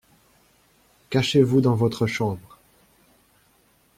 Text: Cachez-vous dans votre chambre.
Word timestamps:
Cachez-vous 1.11 1.61
dans 1.61 1.75
votre 1.75 2.07
chambre. 2.07 2.57